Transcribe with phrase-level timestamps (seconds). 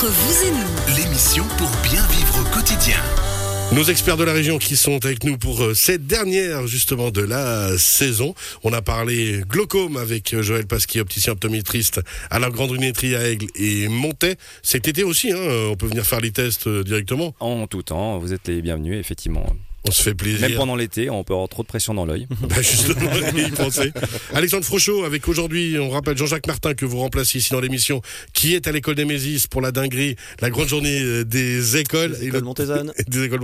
[0.00, 2.96] Entre vous et nous, L'émission pour bien vivre au quotidien.
[3.72, 7.20] Nos experts de la région qui sont avec nous pour euh, cette dernière justement de
[7.20, 8.34] la saison.
[8.62, 12.00] On a parlé glaucome avec euh, Joël Pasquier, opticien optométriste
[12.30, 14.36] à la Grande Runetterie à Aigle et Montet.
[14.62, 17.34] Cet été aussi, hein, on peut venir faire les tests euh, directement.
[17.38, 19.54] En tout temps, vous êtes les bienvenus, effectivement.
[19.86, 20.48] On se fait plaisir.
[20.48, 22.26] Même pendant l'été, on peut avoir trop de pression dans l'œil.
[22.42, 23.92] Bah, justement, y penser.
[24.34, 28.02] Alexandre Frochot, avec aujourd'hui, on rappelle Jean-Jacques Martin que vous remplacez ici dans l'émission,
[28.34, 32.18] qui est à l'école des Mésis pour la dinguerie, la grande journée euh, des écoles.
[32.18, 32.92] Des écoles le- Montezanne.
[33.08, 33.40] des écoles.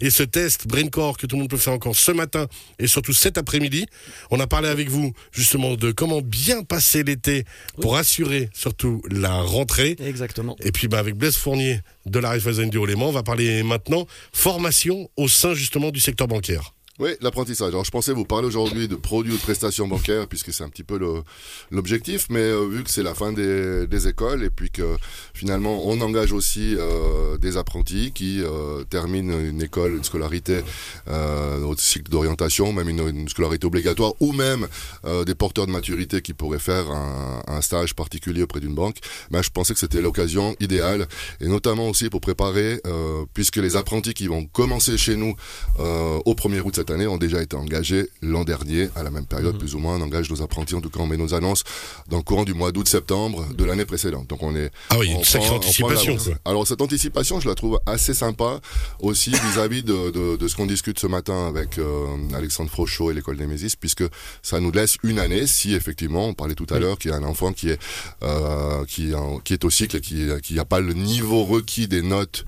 [0.00, 2.46] Et ce test BrainCore que tout le monde peut faire encore ce matin
[2.78, 3.86] et surtout cet après-midi.
[4.30, 7.44] On a parlé avec vous justement de comment bien passer l'été
[7.80, 9.96] pour assurer surtout la rentrée.
[10.04, 10.56] Exactement.
[10.62, 14.06] Et puis bah, avec Blaise Fournier de la Raiffeisen du Haut-Léman, on va parler maintenant
[14.32, 16.74] formation au sein justement du secteur bancaire.
[17.00, 17.70] Oui, l'apprentissage.
[17.70, 20.68] Alors, je pensais vous parler aujourd'hui de produits ou de prestations bancaires, puisque c'est un
[20.68, 20.96] petit peu
[21.72, 24.96] l'objectif, mais euh, vu que c'est la fin des, des écoles, et puis que
[25.34, 30.60] finalement, on engage aussi euh, des apprentis qui euh, terminent une école, une scolarité
[31.08, 34.68] euh, au cycle d'orientation, même une, une scolarité obligatoire, ou même
[35.04, 38.98] euh, des porteurs de maturité qui pourraient faire un, un stage particulier auprès d'une banque,
[39.32, 41.08] ben, je pensais que c'était l'occasion idéale,
[41.40, 42.80] et notamment aussi pour préparer,
[43.32, 45.34] puisque les apprentis qui vont commencer chez nous
[45.78, 49.56] au 1er août cette année ont déjà été engagés l'an dernier, à la même période,
[49.58, 49.96] plus ou moins.
[49.96, 51.64] On engage nos apprentis, en tout cas, on met nos annonces
[52.10, 54.26] dans le courant du mois d'août-septembre de l'année précédente.
[54.28, 54.70] Donc on est.
[54.90, 56.12] Ah oui, une sacrée anticipation.
[56.44, 58.60] Alors cette anticipation, je la trouve assez sympa
[59.00, 63.14] aussi vis-à-vis de, de, de ce qu'on discute ce matin avec euh, Alexandre Frochot et
[63.14, 64.04] l'école des Mésis, puisque
[64.42, 67.16] ça nous laisse une année si effectivement, on parlait tout à l'heure, qu'il y a
[67.16, 67.78] un enfant qui est
[68.22, 71.44] euh, qui, est en- qui est au cycle et qui qui n'a pas le niveau
[71.44, 72.44] requis des notes,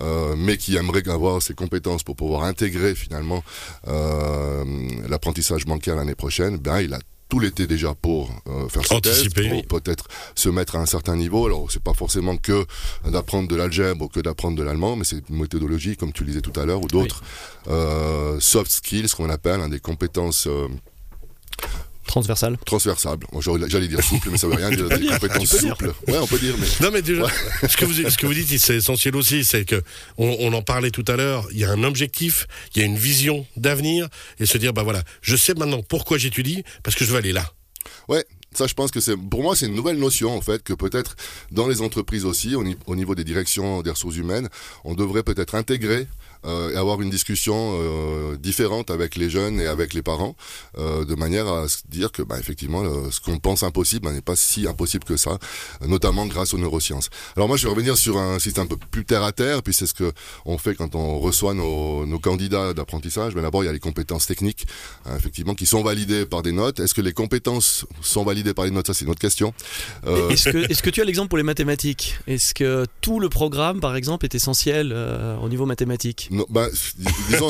[0.00, 3.42] euh, mais qui aimerait avoir ses compétences pour pouvoir intégrer finalement
[3.88, 4.64] euh,
[5.08, 9.80] l'apprentissage bancaire l'année prochaine, ben il a tout l'été déjà pour euh, faire test, pour
[9.80, 11.44] peut-être se mettre à un certain niveau.
[11.46, 12.64] Alors c'est pas forcément que
[13.06, 16.28] d'apprendre de l'algèbre ou que d'apprendre de l'allemand, mais c'est une méthodologie comme tu le
[16.28, 17.22] disais tout à l'heure ou d'autres
[18.40, 20.48] soft skills qu'on appelle hein, des compétences
[22.64, 23.16] Transversal.
[23.32, 24.88] Bon, j'aurais- J'allais dire souple, mais ça veut rien dire.
[24.98, 25.92] Des compétences souples.
[26.08, 27.26] Ouais, on peut dire, mais Non mais déjà,
[27.68, 29.82] ce que vous ce que vous dites, c'est essentiel aussi, c'est que
[30.16, 31.46] on, on en parlait tout à l'heure.
[31.52, 34.08] Il y a un objectif, il y a une vision d'avenir
[34.40, 37.32] et se dire bah voilà, je sais maintenant pourquoi j'étudie parce que je veux aller
[37.32, 37.52] là.
[38.08, 40.72] Ouais, ça je pense que c'est pour moi c'est une nouvelle notion en fait que
[40.72, 41.14] peut-être
[41.50, 44.48] dans les entreprises aussi au, ni- au niveau des directions des ressources humaines,
[44.84, 46.06] on devrait peut-être intégrer euh,
[46.44, 50.36] et avoir une discussion euh, différente avec les jeunes et avec les parents
[50.78, 54.20] euh, de manière à se dire que bah, effectivement ce qu'on pense impossible bah, n'est
[54.20, 55.38] pas si impossible que ça,
[55.82, 57.10] euh, notamment grâce aux neurosciences.
[57.36, 59.74] Alors moi je vais revenir sur un système un peu plus terre à terre puis
[59.74, 60.12] c'est ce que
[60.44, 63.34] on fait quand on reçoit nos, nos candidats d'apprentissage.
[63.34, 64.66] Mais d'abord il y a les compétences techniques
[65.06, 66.80] hein, effectivement qui sont validées par des notes.
[66.80, 68.86] Est-ce que les compétences sont validées par les notes?
[68.86, 69.52] Ça c'est une autre question.
[70.06, 72.18] Euh, Est-ce que, est-ce que tu as l'exemple pour les mathématiques?
[72.26, 76.27] Est-ce que tout le programme, par exemple, est essentiel euh, au niveau mathématique?
[76.30, 76.68] Non, bah,
[77.30, 77.48] disons,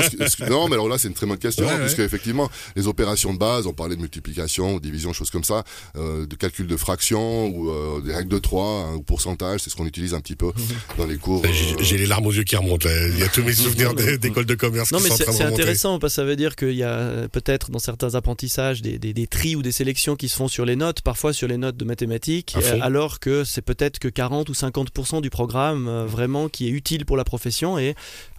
[0.49, 1.83] non, mais alors là, c'est une très bonne question, Ouais, hein, ouais.
[1.83, 5.65] puisque effectivement, les opérations de base, on parlait de multiplication, ou division, choses comme ça,
[5.97, 9.71] euh, de calcul de fractions, ou euh, des règles de 3, hein, ou pourcentage, c'est
[9.71, 10.53] ce qu'on utilise un petit peu
[10.97, 11.43] dans les cours.
[11.44, 12.89] J'ai euh, j'ai les larmes aux yeux qui remontent.
[12.89, 13.09] là.
[13.09, 15.33] Il y a tous mes souvenirs d'é- d'école de commerce Non, qui mais sont en
[15.33, 18.99] c'est intéressant parce que ça veut dire qu'il y a peut-être dans certains apprentissages des,
[18.99, 21.56] des, des tris ou des sélections qui se font sur les notes, parfois sur les
[21.56, 26.05] notes de mathématiques, euh, alors que c'est peut-être que 40 ou 50% du programme euh,
[26.06, 27.95] vraiment qui est utile pour la profession et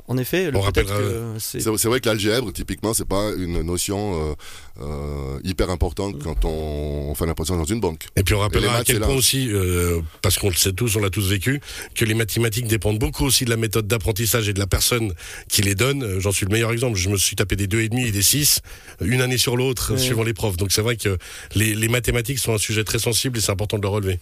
[0.09, 4.33] en effet, le que c'est vrai que l'algèbre, typiquement, c'est pas une notion euh,
[4.81, 8.07] euh, hyper importante quand on, on fait l'apprentissage dans une banque.
[8.15, 9.13] Et puis on rappellera à quel point là.
[9.13, 11.61] aussi, euh, parce qu'on le sait tous, on l'a tous vécu,
[11.93, 15.13] que les mathématiques dépendent beaucoup aussi de la méthode d'apprentissage et de la personne
[15.47, 16.01] qui les donne.
[16.03, 16.97] Euh, J'en suis le meilleur exemple.
[16.97, 18.61] Je me suis tapé des deux et demi et des 6,
[19.01, 19.99] une année sur l'autre, Ouais.
[19.99, 20.57] suivant les profs.
[20.57, 21.17] Donc c'est vrai que
[21.53, 24.19] les, les mathématiques sont un sujet très sensible et c'est important de le relever.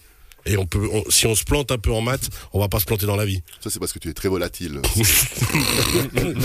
[0.48, 2.80] Et on peut, on- si on se plante un peu en maths, on va pas
[2.80, 3.42] se planter dans la vie.
[3.62, 4.80] Ça, c'est parce que tu es très volatile.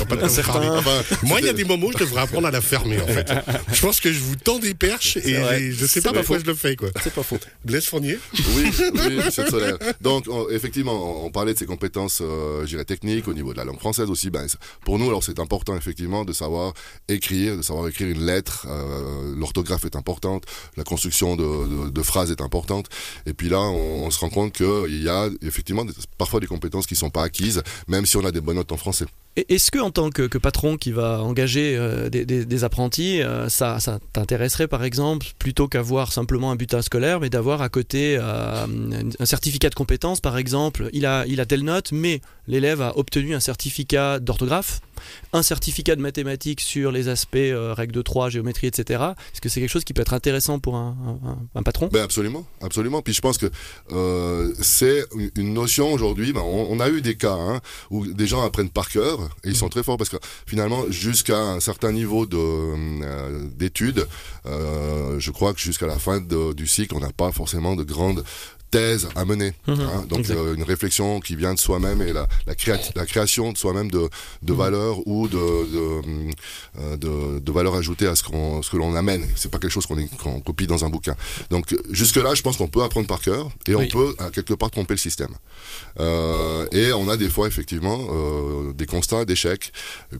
[0.09, 0.27] Pas.
[0.27, 3.07] Enfin, Moi, il y a des moments où je devrais apprendre à la fermer, en
[3.07, 3.31] fait.
[3.71, 6.45] Je pense que je vous tends des perches et j'ai- je sais pas pourquoi je
[6.45, 6.89] le fais, quoi.
[7.03, 7.39] c'est pas faux.
[7.63, 8.19] Blaise Fournier
[8.55, 9.77] Oui, oui, Michel Solaire.
[10.01, 13.57] Donc, on- effectivement, on parlait de ses compétences, euh, je dirais, techniques au niveau de
[13.57, 14.29] la langue française aussi.
[14.29, 14.45] Ben,
[14.85, 16.73] pour nous, alors, c'est important, effectivement, de savoir
[17.07, 18.67] écrire, de savoir écrire une lettre.
[18.69, 20.43] Euh, L'orthographe est importante,
[20.77, 21.43] la construction de,
[21.85, 22.87] de- de phrases est importante.
[23.25, 25.85] Et puis là, on, on se rend compte qu'il y a, effectivement,
[26.17, 28.77] parfois des compétences qui sont pas acquises, même si on a des bonnes notes en
[28.77, 29.05] français.
[29.35, 33.79] Est-ce que en tant que, patron qui va engager euh, des, apprentis, euh, ça,
[34.13, 39.09] t'intéresserait par exemple plutôt qu'avoir simplement un butin scolaire, mais d'avoir à côté euh, un-
[39.19, 42.97] un certificat de compétence par exemple, il a, il a telle note, mais l'élève a
[42.97, 44.81] obtenu un certificat d'orthographe
[45.33, 49.03] un certificat de mathématiques sur les aspects euh, règles de 3, géométrie, etc.
[49.33, 50.95] Est-ce que c'est quelque chose qui peut être intéressant pour un,
[51.25, 51.89] un- un patron?
[51.91, 53.01] Ben absolument, absolument.
[53.01, 53.51] Puis je pense que
[53.91, 55.03] euh, c'est
[55.35, 56.31] une- notion aujourd'hui.
[56.31, 57.59] Ben on, on a eu des cas hein,
[57.89, 60.17] où des gens apprennent par cœur et ils sont très forts parce que
[60.47, 64.07] finalement, jusqu'à un certain niveau euh, d'études,
[64.45, 67.83] euh, je crois que jusqu'à la fin de- du cycle, on n'a pas forcément de
[67.83, 68.23] grandes
[68.73, 69.51] thèses à mener.
[69.67, 70.05] Mhm, hein.
[70.09, 73.57] Donc euh, une réflexion qui vient de soi-même et la, la, créati- la création de
[73.63, 74.03] soi-même de,
[74.47, 74.57] de Mhm.
[74.63, 75.37] valeurs ou de,
[75.75, 75.83] de,
[76.79, 79.23] euh, de, de valeurs ajoutées à ce, qu'on, ce que l'on amène.
[79.35, 81.15] C'est pas quelque chose qu'on, est- qu'on copie dans un bouquin.
[81.51, 83.85] Donc jusque-là, je pense qu'on peut apprendre par cœur et Oui.
[83.87, 85.33] on peut à quelque part tromper le système.
[85.99, 89.71] Euh, et on a des fois effectivement euh, des constats d'échecs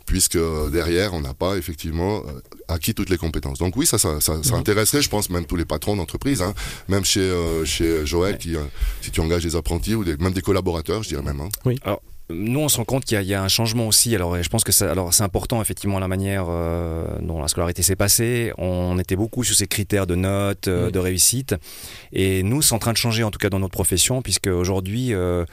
[0.06, 0.38] puisque
[0.72, 2.22] derrière on n'a pas effectivement
[2.68, 3.58] acquis toutes les compétences.
[3.60, 4.60] Donc oui, ça, ça, ça, ça Mhm.
[4.60, 6.54] intéresserait, je pense, même tous les patrons d'entreprise, hein,
[6.88, 7.28] même chez,
[7.66, 8.64] chez Joël, qui, euh,
[9.02, 11.40] si tu engages des apprentis ou des, même des collaborateurs, je dirais même.
[11.42, 11.50] hein.
[12.30, 14.16] Nous, on se rend compte qu'il y, a- il y a un changement aussi.
[14.16, 17.84] Alors, je pense que ça, alors c'est important effectivement la manière euh, dont la scolarité
[17.84, 18.54] s'est passée.
[18.58, 20.92] On était beaucoup sur ces critères de notes, euh, Oui.
[20.94, 21.56] de réussite,
[22.14, 25.14] et nous, c'est en train de changer en tout cas dans notre profession, puisque aujourd'hui,
[25.14, 25.44] euh,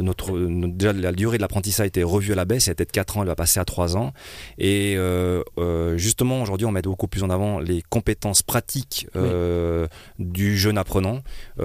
[0.00, 2.68] notre, notre- déjà la durée de l'apprentissage a été revue à la baisse.
[2.68, 4.12] Elle était de 4 ans, elle va passer à 3 ans.
[4.58, 4.96] Et
[5.96, 9.08] justement, aujourd'hui, on met beaucoup plus en avant les compétences pratiques
[10.18, 11.20] du jeune apprenant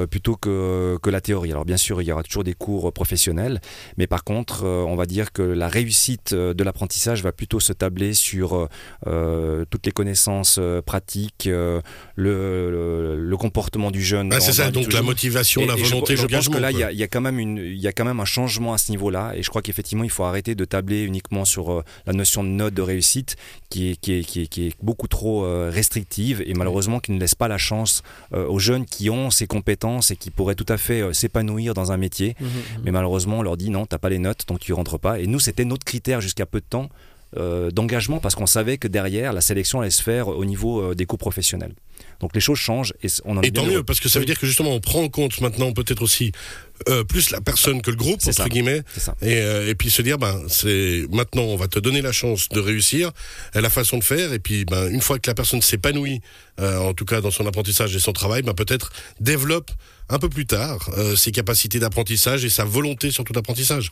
[0.10, 1.52] plutôt que, que la théorie.
[1.52, 3.62] Alors bien sûr, il y aura toujours des cours professionnels,
[3.98, 7.60] mais par contre, euh, on va dire que la réussite euh, de l'apprentissage va plutôt
[7.60, 8.68] se tabler sur
[9.08, 11.82] euh, toutes les connaissances pratiques, euh,
[12.16, 14.32] le, le, le comportement du jeune.
[14.34, 16.56] Ah, c'est ça, donc la motivation, et- la et je- volonté, je, pense l'engagement.
[16.56, 18.06] que là, il y a, il y a quand même une, il y a quand
[18.06, 21.04] même un changement à ce niveau-là, et je crois qu'effectivement, il faut arrêter de tabler
[21.04, 23.36] uniquement sur euh, la notion de note de réussite,
[23.70, 27.20] qui est, qui est, qui est, qui est beaucoup trop restrictive et malheureusement qui ne
[27.20, 28.04] laisse pas la chance
[28.34, 31.98] aux jeunes qui ont ces compétences et qui pourraient tout à fait s'épanouir dans un
[31.98, 32.36] métier.
[32.40, 32.48] Mhm,
[32.84, 35.20] Mais malheureusement, on leur dit non, t'as pas les notes, donc tu rentres pas.
[35.20, 36.90] Et nous, c'était notre critère jusqu'à peu de temps
[37.38, 40.96] euh, d'engagement parce qu'on savait que derrière, la sélection allait se faire au niveau euh,
[40.96, 41.74] des cours professionnels.
[42.20, 43.84] Donc les choses changent et on en est Et bien tant mieux, heureux.
[43.84, 46.32] parce que ça veut dire que justement, on prend en compte maintenant peut-être aussi
[46.90, 48.50] euh, plus la personne que le groupe, entre ça.
[48.50, 49.16] guillemets, ça.
[49.22, 52.50] et, euh, et puis se dire, ben, c'est maintenant, on va te donner la chance
[52.50, 53.12] de réussir,
[53.54, 56.22] la façon de faire, et puis, ben, une fois que la personne s'épanouit,
[56.60, 59.72] euh, en tout cas dans son apprentissage et son travail, ben, peut-être développe
[60.10, 63.90] un peu plus tard ses capacités d'apprentissage et sa volonté surtout d'apprentissage.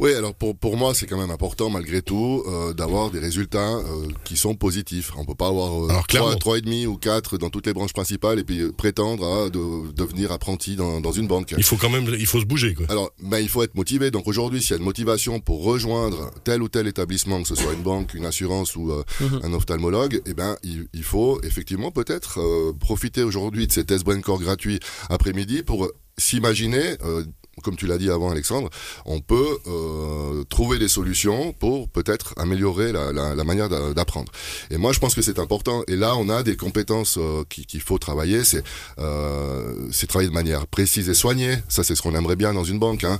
[0.00, 3.74] Oui, alors pour, pour moi, c'est quand même important, malgré tout, euh, d'avoir des résultats
[3.76, 5.12] euh, qui sont positifs.
[5.18, 6.28] On peut pas avoir euh, Alors, clairement.
[6.30, 9.26] trois, trois et demi ou quatre dans toutes les branches principales et puis euh, prétendre
[9.26, 11.54] à de- devenir apprenti dans, dans une banque.
[11.56, 12.86] Il faut quand même, il faut se bouger, quoi.
[12.88, 14.10] Alors, ben, il faut être motivé.
[14.10, 17.54] Donc aujourd'hui, s'il y a une motivation pour rejoindre tel ou tel établissement, que ce
[17.54, 19.40] soit une banque, une assurance ou euh, Mhm.
[19.44, 24.04] un ophtalmologue, eh ben, il, il faut effectivement peut-être euh, profiter aujourd'hui de ces tests
[24.04, 24.80] brain corps gratuits
[25.10, 26.96] après-midi pour euh, s'imaginer.
[27.04, 27.24] euh,
[27.62, 28.70] comme tu l'as dit avant, Alexandre,
[29.04, 33.12] on peut euh, trouver des solutions pour peut-être améliorer la,
[33.44, 34.32] manière d'a- d'apprendre.
[34.70, 35.82] Et moi, je pense que c'est important.
[35.86, 38.44] Et là, on a des compétences euh, qui- qu'il faut travailler.
[38.44, 38.62] C'est
[38.98, 41.56] euh, c'est travailler de manière précise et soignée.
[41.68, 43.04] Ça, c'est ce qu'on aimerait bien dans une banque.
[43.04, 43.18] Hein.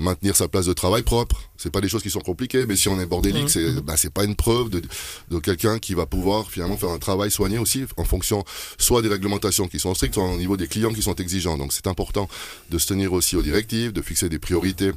[0.00, 1.40] Maintenir sa place de travail propre.
[1.62, 3.48] C'est pas des choses qui sont compliquées, mais si on est bordélique, Mhm.
[3.48, 4.82] c'est bah, c'est pas une preuve de,
[5.30, 8.44] de quelqu'un qui va pouvoir finalement faire un travail soigné aussi en fonction
[8.78, 11.56] soit des réglementations qui sont strictes, soit au niveau des clients qui sont exigeants.
[11.58, 12.28] Donc c'est important
[12.70, 14.90] de se tenir aussi aux directives, de fixer des priorités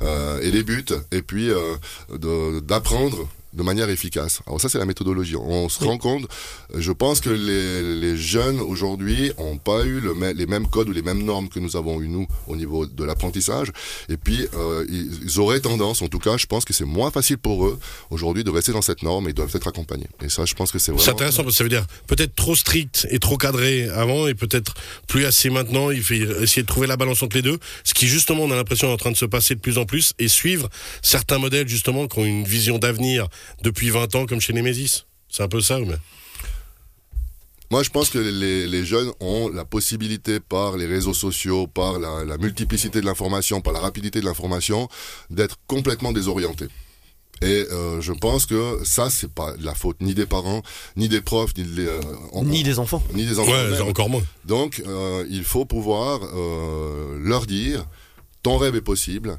[0.00, 1.76] euh, et des buts, et puis euh,
[2.62, 4.40] d'apprendre de manière efficace.
[4.46, 5.36] Alors ça, c'est la méthodologie.
[5.36, 5.86] On se Oui.
[5.88, 6.26] rend compte,
[6.74, 10.92] je pense que les, les jeunes aujourd'hui ont pas eu le, les mêmes codes ou
[10.92, 13.72] les mêmes normes que nous avons eu nous au niveau de l'apprentissage.
[14.08, 17.10] Et puis, euh, ils, ils auraient tendance, en tout cas, je pense que c'est moins
[17.10, 17.78] facile pour eux
[18.10, 20.08] aujourd'hui de rester dans cette norme et ils doivent être accompagnés.
[20.22, 21.12] Et ça, je pense que c'est C'est vraiment...
[21.12, 24.74] intéressant parce que ça veut dire peut-être trop strict et trop cadré avant et peut-être
[25.08, 25.90] plus assez maintenant.
[25.90, 27.58] Il faut essayer de trouver la balance entre les deux.
[27.84, 29.84] Ce qui justement, on a l'impression est en train de se passer de plus en
[29.86, 30.68] plus et suivre
[31.02, 33.28] certains modèles justement qui ont une vision d'avenir
[33.62, 35.04] depuis 20 ans comme chez Nemesis.
[35.28, 35.96] C'est un peu ça, mais?
[37.70, 41.98] Moi, je pense que les, les jeunes ont la possibilité, par les réseaux sociaux, par
[41.98, 44.88] la, la multiplicité de l'information, par la rapidité de l'information,
[45.30, 46.68] d'être complètement désorientés.
[47.42, 50.62] Et euh, je pense que ça, c'est pas la faute ni des parents,
[50.96, 52.00] ni des profs, ni, des, euh,
[52.44, 53.02] Ni des enfants.
[53.14, 53.50] ni des enfants.
[53.50, 54.22] ouais, encore moins.
[54.44, 57.84] Donc, euh, il faut pouvoir euh, leur dire,
[58.44, 59.38] ton rêve est possible,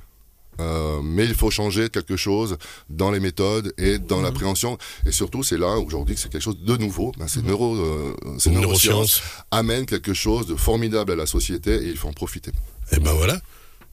[0.60, 2.58] euh, mais il faut changer quelque chose
[2.90, 4.78] dans les méthodes et dans l'appréhension.
[5.06, 7.12] Et surtout, c'est là aujourd'hui que c'est quelque chose de nouveau.
[7.18, 9.22] Ben, c'est neuro, euh, c'est neurosciences Neurosciences.
[9.52, 12.52] amène quelque chose de formidable à la société et il faut en profiter.
[12.92, 13.40] Et ben voilà.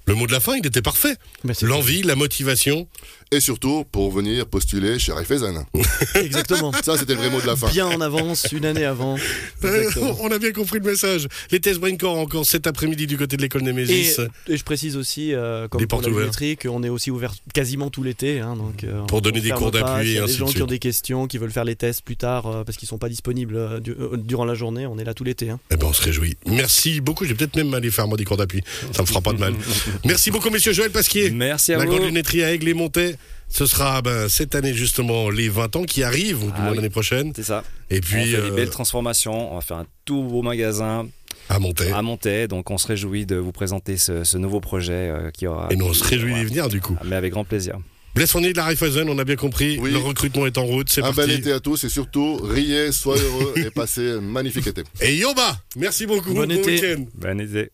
[0.07, 1.17] Le mot de la fin, il était parfait.
[1.63, 2.87] L'envie, la motivation.
[3.33, 5.65] Et surtout, pour venir postuler chez Raiffeisen.
[6.15, 6.73] Exactement.
[6.85, 7.69] Ça, c'était le vrai mot de la fin.
[7.71, 9.17] Bien en avance, une année avant.
[9.63, 10.17] Exactement.
[10.21, 11.27] On a bien compris le message.
[11.51, 14.21] Les tests Braincore encore cet après-midi du côté de l'école Et, Nemesis.
[14.47, 17.89] et je précise aussi, euh, comme Les pour portes la qu'on est aussi ouvert quasiment
[17.91, 18.41] tout l'été.
[18.41, 20.37] hein, donc, euh, Pour donner on des cours d'appui S'il y et a des de
[20.39, 22.89] gens qui ont des questions, qui veulent faire les tests plus tard euh, parce qu'ils
[22.89, 25.49] sont pas disponibles euh, du- euh, durant la journée, on est là tout l'été.
[25.51, 25.59] hein.
[25.73, 26.37] Eh ben, on se réjouit.
[26.47, 27.25] Merci beaucoup.
[27.25, 28.63] Je vais peut-être même aller faire moi des cours d'appui.
[28.93, 29.55] Ça me fera pas de mal.
[30.05, 31.31] Merci beaucoup, messieurs Joël Pasquier.
[31.31, 31.91] Merci à La vous.
[31.91, 33.17] grande lunetterie à Aigle et Montais.
[33.49, 36.71] Ce sera ben, cette année justement les 20 ans qui arrivent, ou du Ah moins
[36.71, 36.77] oui.
[36.77, 37.33] l'année prochaine.
[37.37, 37.63] C'est ça.
[37.91, 39.53] Et on puis fait euh, des belles transformations.
[39.53, 41.07] On va faire un tout beau magasin
[41.49, 41.93] à Montais.
[41.93, 42.49] à Montaix.
[42.49, 45.69] Donc on se réjouit de vous présenter ce, ce nouveau projet euh, qui aura.
[45.71, 46.97] Et nous, on se réjouit d'y venir du coup.
[47.05, 47.79] Mais avec grand plaisir.
[48.15, 49.77] Blaise Fournier de la Raiffeisen, on a bien compris.
[49.81, 49.91] Oui.
[49.91, 50.89] Le recrutement est en route.
[50.89, 51.21] C'est Un parti.
[51.21, 54.85] bel été à tous et surtout, riez, soyez heureux et passez un magnifique été.
[55.01, 56.33] Et Yoba, merci beaucoup.
[56.33, 56.65] Bon été.
[56.81, 57.05] week-end.
[57.17, 57.71] Bonne idée.